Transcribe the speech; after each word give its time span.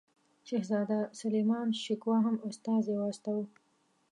شهزاده 0.47 0.99
سلیمان 1.21 1.67
شکوه 1.83 2.17
هم 2.25 2.35
استازی 2.49 2.93
واستاوه. 2.97 3.47